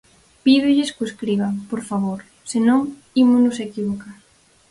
Pídolles 0.45 0.91
que 0.93 1.03
o 1.03 1.09
escriban, 1.11 1.53
por 1.71 1.81
favor, 1.89 2.19
se 2.49 2.59
non, 2.67 2.81
ímonos 3.23 3.57
equivocar. 3.67 4.17